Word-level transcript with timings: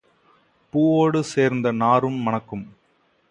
பூவோடு 0.73 1.19
சேர்ந்த 1.19 1.71
நாரும் 1.71 2.19
மணக்கும். 2.27 2.65